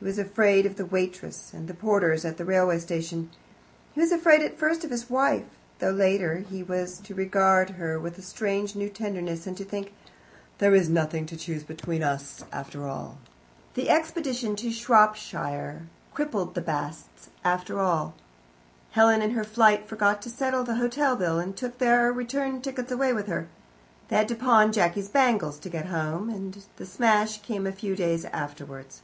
[0.00, 3.30] He was afraid of the waitress and the porters at the railway station.
[3.92, 5.44] He was afraid at first of his wife,
[5.78, 9.94] though later he was to regard her with a strange new tenderness, and to think,
[10.58, 13.18] "There is nothing to choose between us, after all."
[13.74, 15.82] The expedition to Shropshire
[16.12, 18.14] crippled the Basts permanently.
[18.90, 22.90] Helen in her flight forgot to settle the hotel bill, and took their return tickets
[22.90, 23.46] away with her;
[24.08, 27.94] they had to pawn Jacky's bangles to get home, and the smash came a few
[27.94, 29.02] days afterwards.